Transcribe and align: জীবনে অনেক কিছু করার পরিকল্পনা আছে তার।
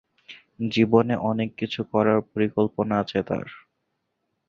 জীবনে 0.71 1.15
অনেক 1.29 1.49
কিছু 1.57 1.81
করার 1.91 2.19
পরিকল্পনা 2.31 2.93
আছে 3.01 3.19
তার। 3.27 3.45